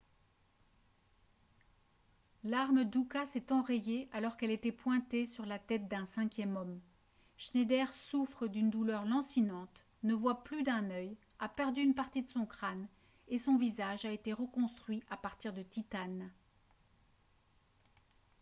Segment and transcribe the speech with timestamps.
[2.43, 6.81] l'arme d'uka s'est enrayée alors qu'elle était pointée sur la tête d'un cinquième homme
[7.37, 12.29] schneider souffre d'une douleur lancinante ne voit plus d'un œil a perdu une partie de
[12.31, 12.87] son crâne
[13.27, 16.31] et son visage a été reconstruit à partir de titane